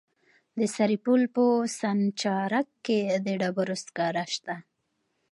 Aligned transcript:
د 0.57 0.59
سرپل 0.75 1.21
په 1.35 1.45
سانچارک 1.79 2.67
کې 2.85 2.99
د 3.25 3.27
ډبرو 3.41 3.75
سکاره 3.85 4.25
شته. 4.33 4.55